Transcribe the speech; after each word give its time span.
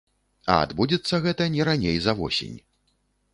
А 0.53 0.53
адбудзецца 0.67 1.19
гэта 1.25 1.47
не 1.57 1.67
раней 1.69 1.95
за 2.07 2.17
восень. 2.23 2.57